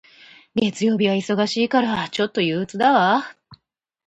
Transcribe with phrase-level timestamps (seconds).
[0.55, 3.35] 月曜日は忙しいから、ちょっと憂鬱だわ。